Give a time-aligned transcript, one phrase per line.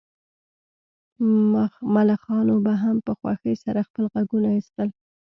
[1.93, 4.89] ملخانو به هم په خوښۍ سره خپل غږونه ایستل